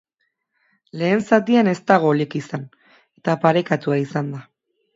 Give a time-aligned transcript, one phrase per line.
[1.01, 2.65] Lehen zatian ez da golik izan,
[3.21, 4.45] eta parekatua izan da.